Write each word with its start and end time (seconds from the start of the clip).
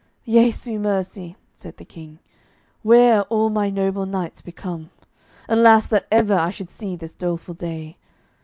"Jesu, 0.25 0.79
mercy," 0.79 1.35
said 1.55 1.77
the 1.77 1.85
King, 1.85 2.17
"where 2.81 3.19
are 3.19 3.27
all 3.29 3.51
my 3.51 3.69
noble 3.69 4.07
knights 4.07 4.41
become? 4.41 4.89
Alas 5.47 5.85
that 5.85 6.07
ever 6.11 6.33
I 6.33 6.49
should 6.49 6.71
see 6.71 6.95
this 6.95 7.13
doleful 7.13 7.53
day. 7.53 7.97